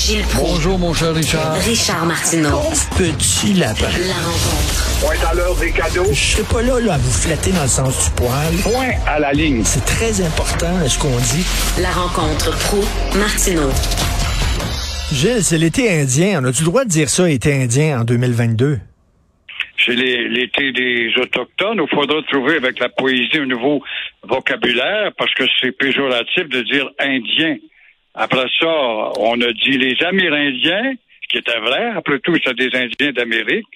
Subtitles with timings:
[0.00, 0.54] Gilles Proulx.
[0.54, 1.54] Bonjour, mon cher Richard.
[1.56, 2.62] Richard Martineau.
[2.96, 3.84] Petit lapin.
[4.08, 5.00] La rencontre.
[5.02, 6.06] Point à l'heure des cadeaux.
[6.10, 8.54] Je serai pas là, là à vous flatter dans le sens du poil.
[8.62, 9.62] Point à la ligne.
[9.62, 11.44] C'est très important ce qu'on dit.
[11.82, 12.80] La rencontre pro
[13.18, 13.68] martineau
[15.12, 16.40] Gilles, c'est l'été indien.
[16.42, 18.80] On a-tu le droit de dire ça, été indien, en 2022?
[19.84, 21.78] C'est l'été des Autochtones.
[21.82, 23.82] Il faudra trouver avec la poésie un nouveau
[24.26, 27.56] vocabulaire parce que c'est péjoratif de dire indien.
[28.14, 28.68] Après ça,
[29.18, 31.90] on a dit les Amérindiens, ce qui était vrai.
[31.96, 33.66] Après tout, c'est des Indiens d'Amérique.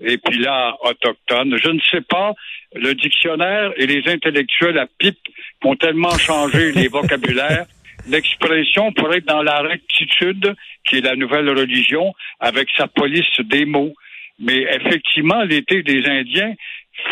[0.00, 1.56] Et puis là, autochtones.
[1.62, 2.32] Je ne sais pas,
[2.74, 5.18] le dictionnaire et les intellectuels à pipe
[5.64, 7.66] ont tellement changé les vocabulaires.
[8.08, 10.54] L'expression pourrait être dans la rectitude,
[10.88, 13.92] qui est la nouvelle religion, avec sa police des mots.
[14.40, 16.54] Mais effectivement, l'été des Indiens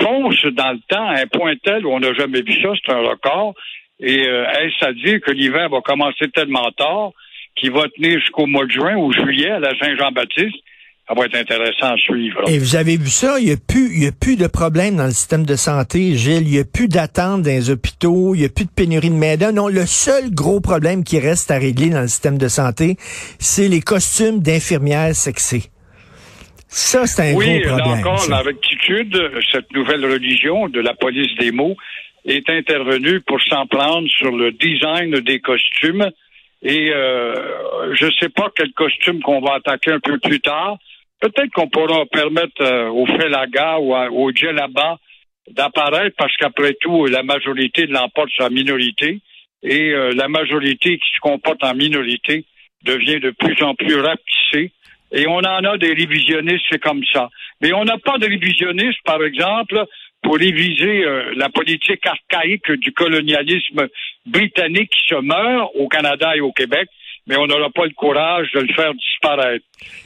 [0.01, 2.93] fonce dans le temps à un point tel où on n'a jamais vu ça, c'est
[2.93, 3.55] un record.
[4.01, 7.11] Et euh, est-ce à dire que l'hiver va commencer tellement tard
[7.57, 10.57] qu'il va tenir jusqu'au mois de juin ou juillet à la Saint-Jean-Baptiste?
[11.07, 12.49] Ça va être intéressant à suivre.
[12.49, 14.97] Et vous avez vu ça, il n'y a plus, il y a plus de problème
[14.97, 16.47] dans le système de santé, Gilles.
[16.47, 19.15] Il n'y a plus d'attente dans les hôpitaux, il n'y a plus de pénurie de
[19.15, 22.97] main Non, le seul gros problème qui reste à régler dans le système de santé,
[23.41, 25.65] c'est les costumes d'infirmières sexées.
[26.69, 27.93] Ça, c'est un oui, gros problème.
[27.93, 28.31] Oui, encore, ça.
[28.31, 31.77] la rectitude, cette nouvelle religion de la police des mots
[32.25, 36.11] est intervenue pour s'en prendre sur le design des costumes.
[36.63, 40.77] Et euh, je ne sais pas quel costume qu'on va attaquer un peu plus tard.
[41.21, 44.99] Peut-être qu'on pourra permettre euh, au Felaga ou au Djellaba
[45.51, 49.21] d'apparaître parce qu'après tout, la majorité l'emporte la minorité.
[49.63, 52.45] Et euh, la majorité qui se comporte en minorité
[52.85, 54.73] devient de plus en plus rapetissée.
[55.13, 57.29] Et on en a des révisionnistes, c'est comme ça.
[57.61, 59.85] Mais on n'a pas de révisionnistes, par exemple,
[60.23, 63.89] pour réviser euh, la politique archaïque du colonialisme
[64.27, 66.89] britannique qui se meurt au Canada et au Québec,
[67.27, 69.65] mais on n'aura pas le courage de le faire disparaître.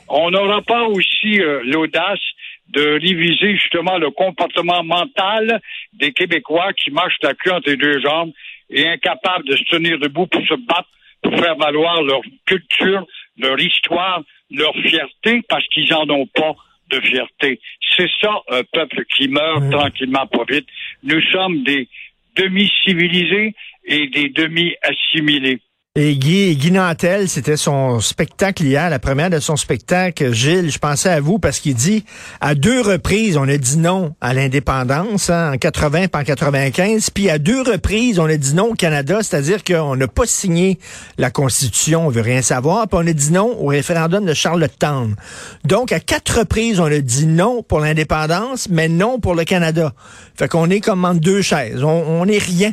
[0.09, 2.21] On n'aura pas aussi euh, l'audace
[2.69, 5.61] de réviser justement le comportement mental
[5.93, 8.33] des Québécois qui marchent la queue entre les deux jambes
[8.71, 10.88] et incapables de se tenir debout pour se battre,
[11.22, 13.06] pour faire valoir leur culture,
[13.38, 16.55] leur histoire, leur fierté, parce qu'ils n'en ont pas
[16.94, 17.60] de fierté.
[17.97, 19.71] C'est ça, un peuple qui meurt Oui.
[19.71, 20.66] tranquillement, pas vite.
[21.03, 21.88] Nous sommes des
[22.37, 25.60] demi-civilisés et des demi-assimilés.
[25.97, 30.32] Et Guy, Guy Nantel, c'était son spectacle hier, la première de son spectacle.
[30.32, 32.05] Gilles, je pensais à vous parce qu'il dit,
[32.41, 37.10] à deux reprises, on a dit non à l'indépendance, hein, en 80 puis en 95,
[37.10, 40.81] puis à deux reprises, on a dit non au Canada, c'est-à-dire qu'on n'a pas signé
[41.16, 45.15] la Constitution, on veut rien savoir, puis on a dit non au référendum de Charlottetown.
[45.65, 49.93] Donc, à quatre reprises, on a dit non pour l'indépendance, mais non pour le Canada.
[50.37, 52.72] Fait qu'on est comme entre deux chaises, on, on est rien.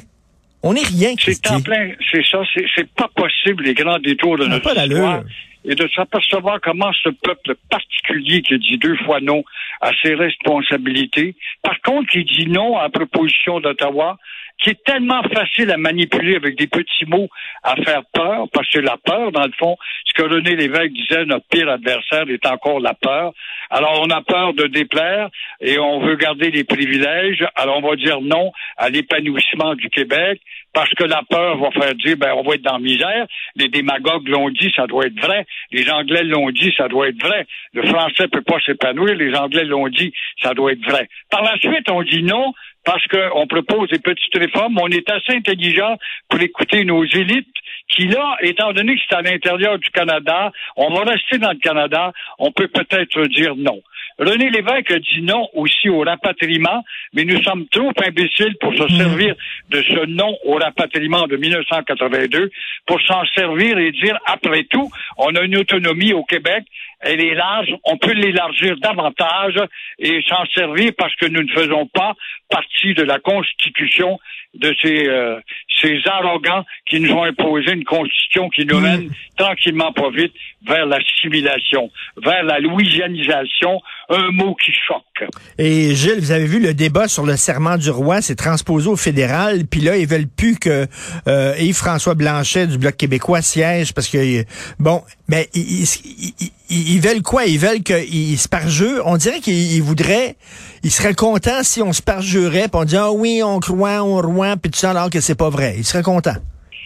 [0.64, 2.40] On rien, C'est en plein, c'est ça,
[2.76, 5.24] c'est, pas possible, les grands détours de notre pas histoire.
[5.64, 9.44] Et de s'apercevoir comment ce peuple particulier qui dit deux fois non
[9.80, 14.18] à ses responsabilités, par contre, qui dit non à la proposition d'Ottawa,
[14.62, 17.30] qui est tellement facile à manipuler avec des petits mots,
[17.64, 21.26] à faire peur, parce que la peur, dans le fond, ce que René Lévesque disait,
[21.26, 23.34] notre pire adversaire est encore la peur.
[23.70, 25.30] Alors, on a peur de déplaire
[25.60, 27.44] et on veut garder les privilèges.
[27.56, 30.42] Alors, on va dire non à l'épanouissement du Québec
[30.74, 33.26] parce que la peur va faire dire, ben, on va être dans la misère.
[33.56, 35.46] Les démagogues l'ont dit, ça doit être vrai.
[35.72, 37.46] Les Anglais l'ont dit, ça doit être vrai.
[37.74, 39.16] Le français peut pas s'épanouir.
[39.16, 41.10] Les Anglais l'ont dit, ça doit être vrai.
[41.30, 44.78] Par la suite, on dit non parce qu'on propose des petites réformes.
[44.80, 45.98] On est assez intelligent
[46.30, 47.51] pour écouter nos élites
[47.90, 51.60] qui, là, étant donné que c'est à l'intérieur du Canada, on va rester dans le
[51.60, 53.82] Canada, on peut peut-être dire non.
[54.20, 56.84] René Lévesque a dit non aussi au rapatriement,
[57.14, 59.36] mais nous sommes trop imbéciles pour se servir
[59.70, 62.52] de ce non au rapatriement de 1982
[62.86, 66.66] pour s'en servir et dire, après tout, on a une autonomie au Québec,
[67.00, 69.56] elle est large, on peut l'élargir davantage
[69.98, 72.14] et s'en servir parce que nous ne faisons pas
[72.50, 74.20] partie de la Constitution
[74.54, 75.40] de ces, euh,
[75.80, 80.86] ces arrogants qui nous ont imposé une Constitution qui nous mène tranquillement pas vite vers
[80.86, 85.30] l'assimilation, vers la louisianisation, un mot qui choque.
[85.58, 88.96] Et Gilles, vous avez vu le débat sur le serment du roi, c'est transposé au
[88.96, 90.88] fédéral, puis là, ils veulent plus que
[91.28, 94.44] euh, Yves-François Blanchet du Bloc québécois siège parce que,
[94.80, 96.34] bon, mais ils, ils-
[96.70, 97.46] ils- ils veulent quoi?
[97.46, 99.04] Ils veulent qu'ils se parjurent?
[99.06, 100.36] On dirait qu'ils ils voudraient,
[100.84, 104.22] ils seraient contents si on se parjurait, puis on dit, ah oui, on croit au
[104.22, 105.76] roi, puis tout ça, alors que c'est pas vrai.
[105.78, 106.38] Ils seraient contents.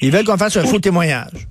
[0.01, 1.47] Ils veulent qu'on fasse un faux témoignage.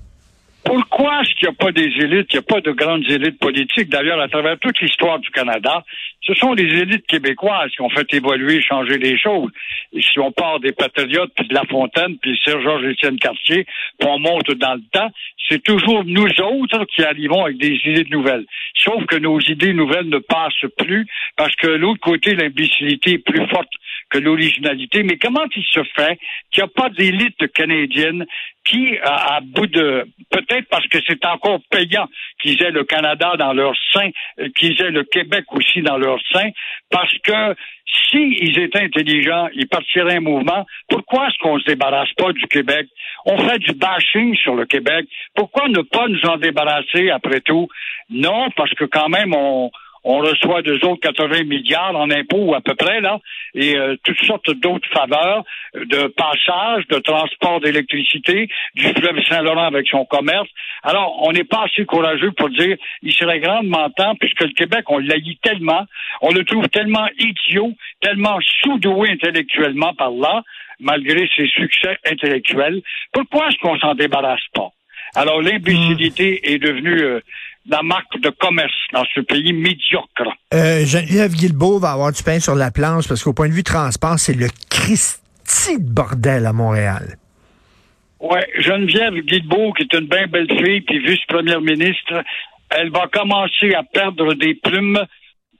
[0.96, 3.40] Pourquoi est-ce qu'il n'y a pas des élites, il n'y a pas de grandes élites
[3.40, 3.88] politiques?
[3.88, 5.84] D'ailleurs, à travers toute l'histoire du Canada,
[6.22, 9.50] ce sont les élites québécoises qui ont fait évoluer, changer les choses.
[9.92, 13.66] Et si on part des Patriotes, puis de La Fontaine, puis Sir-Georges Étienne Cartier,
[13.98, 15.10] puis on monte dans le temps,
[15.48, 18.46] c'est toujours nous autres qui arrivons avec des idées nouvelles.
[18.76, 21.06] Sauf que nos idées nouvelles ne passent plus
[21.36, 23.72] parce que l'autre côté, l'imbécilité est plus forte
[24.10, 25.02] que l'originalité.
[25.02, 26.18] Mais comment il se fait
[26.50, 28.24] qu'il n'y a pas d'élite canadienne
[28.64, 32.08] qui, à, bout de, peut-être parce que c'est encore payant
[32.40, 36.18] qu'ils aient le Canada dans leur sein, euh, qu'ils aient le Québec aussi dans leur
[36.32, 36.50] sein,
[36.90, 37.54] parce que
[38.10, 40.66] s'ils étaient intelligents, ils partiraient un mouvement.
[40.88, 42.88] Pourquoi est-ce qu'on se débarrasse pas du Québec?
[43.26, 45.06] On fait du bashing sur le Québec.
[45.34, 47.68] Pourquoi ne pas nous en débarrasser après tout?
[48.10, 49.70] Non, parce que quand même, on,
[50.04, 53.18] on reçoit deux autres 80 milliards en impôts à peu près, là,
[53.54, 59.88] et euh, toutes sortes d'autres faveurs de passage, de transport d'électricité, du fleuve Saint-Laurent avec
[59.88, 60.48] son commerce.
[60.82, 64.84] Alors, on n'est pas assez courageux pour dire il serait grandement temps, puisque le Québec,
[64.88, 65.86] on l'haït tellement,
[66.20, 70.42] on le trouve tellement idiot, tellement sous-doué intellectuellement par là,
[70.80, 72.82] malgré ses succès intellectuels.
[73.12, 74.70] Pourquoi est-ce qu'on s'en débarrasse pas?
[75.16, 77.20] Alors, l'imbécilité est devenue euh,
[77.66, 80.28] la marque de commerce dans ce pays médiocre.
[80.52, 83.62] Euh, Geneviève Guilbeault va avoir du pain sur la planche parce qu'au point de vue
[83.62, 87.16] transport, c'est le Christi de bordel à Montréal.
[88.20, 92.22] Oui, Geneviève Guilbeault, qui est une bien belle fille, puis vice-première ministre,
[92.70, 94.98] elle va commencer à perdre des plumes,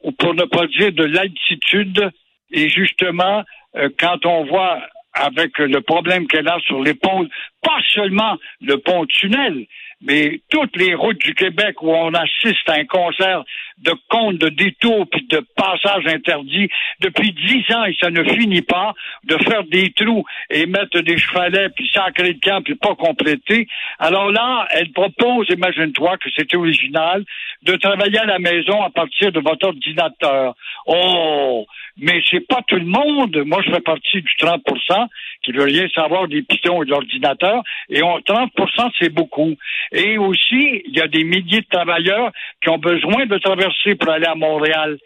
[0.03, 2.11] ou pour ne pas dire de l'altitude.
[2.50, 3.43] Et justement,
[3.77, 4.81] euh, quand on voit
[5.15, 7.29] avec le problème qu'elle a sur l'épaule,
[7.62, 9.67] pas seulement le pont-tunnel,
[10.02, 13.44] mais toutes les routes du Québec où on assiste à un concert
[13.79, 16.69] de comptes, de détours, puis de passages interdits
[17.00, 18.94] depuis dix ans et ça ne finit pas
[19.25, 23.67] de faire des trous et mettre des chevalets, puis sacrer le camp, puis pas compléter.
[23.99, 27.25] Alors là, elle propose, imagine-toi que c'est original,
[27.62, 30.55] de travailler à la maison à partir de votre ordinateur.
[30.87, 31.67] Oh!
[31.99, 33.37] Mais c'est pas tout le monde.
[33.46, 35.06] Moi, je fais partie du 30%
[35.43, 37.62] qui veut rien savoir des pitons et de l'ordinateur.
[37.88, 38.50] Et on, 30
[38.99, 39.55] c'est beaucoup.
[39.93, 42.32] Et aussi, il y a des milliers de travailleurs
[42.62, 44.99] qui ont besoin de traverser pour aller à Montréal.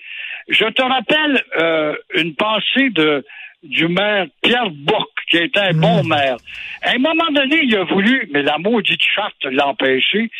[0.48, 3.24] Je te rappelle euh, une pensée de
[3.62, 6.08] du maire Pierre Bourque, qui était un bon mmh.
[6.08, 6.36] maire.
[6.82, 10.30] À un moment donné, il a voulu, mais la maudite charte l'a empêché,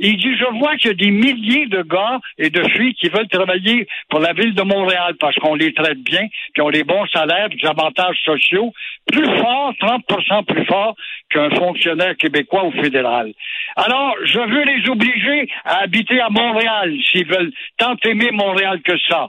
[0.00, 3.08] il dit, je vois qu'il y a des milliers de gars et de filles qui
[3.08, 6.84] veulent travailler pour la ville de Montréal parce qu'on les traite bien, puis ont des
[6.84, 8.72] bons salaires, des avantages sociaux,
[9.12, 10.96] plus forts, 30% plus forts
[11.28, 13.32] qu'un fonctionnaire québécois ou fédéral.
[13.76, 18.96] Alors, je veux les obliger à habiter à Montréal s'ils veulent tant aimer Montréal que
[19.08, 19.28] ça.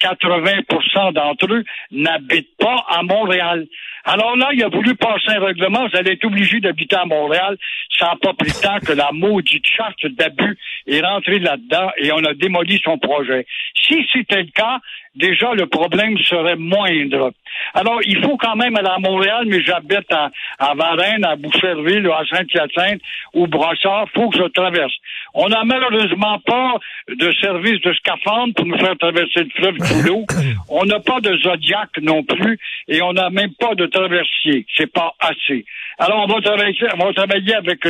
[0.00, 3.66] 80% d'entre eux n'habitent pas à Montréal.
[4.04, 7.56] Alors là, il a voulu passer un règlement, vous allez être obligé d'habiter à Montréal.
[7.98, 10.56] Ça n'a pas pris de que la maudite charte d'abus
[10.86, 13.46] est rentrée là-dedans et on a démoli son projet.
[13.74, 14.78] Si c'était le cas,
[15.14, 17.32] déjà le problème serait moindre.
[17.74, 22.06] Alors, il faut quand même aller à Montréal, mais j'habite à, à Varennes, à Boucherville,
[22.06, 23.00] à Saint-Hyacinthe
[23.34, 24.92] ou Brossard, faut que je traverse.
[25.34, 26.74] On n'a malheureusement pas
[27.08, 30.26] de service de scaphandre pour nous faire traverser le fleuve sous l'eau.
[30.68, 34.66] On n'a pas de Zodiac non plus et on n'a même pas de traversier.
[34.76, 35.64] C'est pas assez.
[35.98, 37.84] Alors, on va travailler, on va travailler avec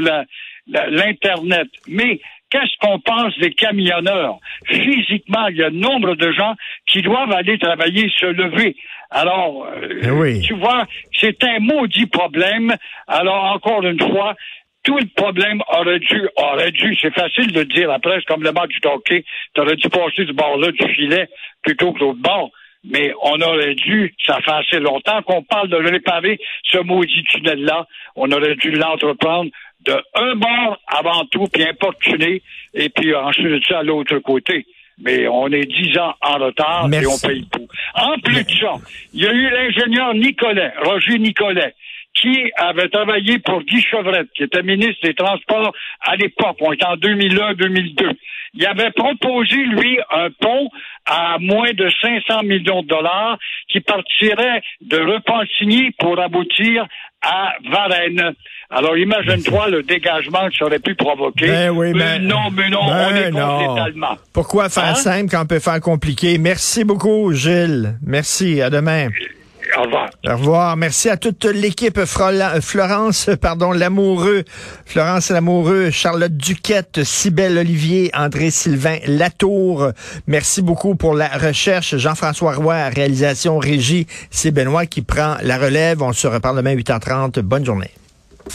[0.66, 1.68] l'Internet.
[1.86, 2.20] Mais
[2.50, 4.38] Qu'est-ce qu'on pense des camionneurs?
[4.64, 6.54] Physiquement, il y a nombre de gens
[6.86, 8.74] qui doivent aller travailler, se lever.
[9.10, 10.84] Alors, euh, eh tu vois,
[11.18, 12.74] c'est un maudit problème.
[13.06, 14.34] Alors, encore une fois,
[14.82, 18.52] tout le problème aurait dû, aurait dû, c'est facile de dire après, c'est comme le
[18.52, 19.24] match du hockey,
[19.54, 21.28] tu aurais dû passer du bord-là du filet
[21.62, 22.50] plutôt que l'autre bord.
[22.84, 27.86] Mais on aurait dû, ça fait assez longtemps qu'on parle de réparer ce maudit tunnel-là,
[28.14, 29.50] on aurait dû l'entreprendre
[29.84, 32.42] de un bord avant tout, puis importuner,
[32.74, 34.64] et puis ensuite ça à l'autre côté.
[35.00, 37.68] Mais on est dix ans en retard et on paye tout.
[37.94, 38.74] En plus de ça,
[39.14, 41.74] il y a eu l'ingénieur Nicolet, Roger Nicolet,
[42.14, 46.56] qui avait travaillé pour Guy Chevrette, qui était ministre des Transports à l'époque.
[46.60, 48.16] On était en 2001-2002.
[48.54, 50.68] Il avait proposé, lui, un pont
[51.06, 53.38] à moins de 500 millions de dollars
[53.68, 56.86] qui partirait de Repentigny pour aboutir
[57.22, 58.34] à Varennes.
[58.70, 61.46] Alors imagine-toi le dégagement que ça aurait pu provoquer.
[61.46, 64.94] Ben oui, mais non, mais non, on est contre Pourquoi faire hein?
[64.94, 66.38] simple quand on peut faire compliqué?
[66.38, 67.98] Merci beaucoup, Gilles.
[68.06, 68.60] Merci.
[68.60, 69.08] À demain.
[69.76, 70.08] Au revoir.
[70.26, 70.76] Au revoir.
[70.76, 72.00] Merci à toute l'équipe.
[72.04, 74.44] Florence, pardon, Lamoureux,
[74.86, 79.90] Florence Lamoureux, Charlotte Duquette, Cybelle Olivier, André Sylvain Latour.
[80.26, 81.96] Merci beaucoup pour la recherche.
[81.96, 84.06] Jean-François Roy, réalisation régie.
[84.30, 86.02] C'est Benoît qui prend la relève.
[86.02, 87.40] On se reparle demain à 8h30.
[87.40, 87.90] Bonne journée.